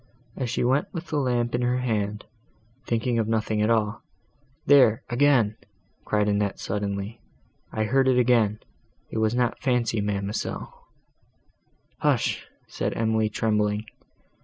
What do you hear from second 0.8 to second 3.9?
with the lamp in her hand, thinking of nothing at